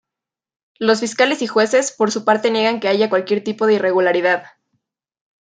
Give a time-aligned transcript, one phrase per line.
[0.79, 4.45] Los fiscales y jueces, por su parte niegan que haya cualquier tipo de irregularidad.